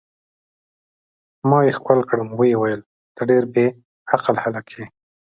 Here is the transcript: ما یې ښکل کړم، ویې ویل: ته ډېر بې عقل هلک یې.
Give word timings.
ما 1.49 1.59
یې 1.65 1.71
ښکل 1.77 1.99
کړم، 2.09 2.29
ویې 2.33 2.53
ویل: 2.57 2.81
ته 3.15 3.21
ډېر 3.29 3.43
بې 3.53 3.65
عقل 4.13 4.35
هلک 4.43 4.67
یې. 4.75 4.85